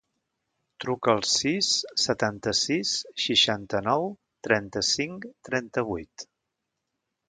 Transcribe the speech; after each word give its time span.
Truca 0.83 1.13
al 1.13 1.21
sis, 1.31 1.69
setanta-sis, 2.05 2.95
seixanta-nou, 3.27 4.09
trenta-cinc, 4.51 5.33
trenta-vuit. 5.51 6.31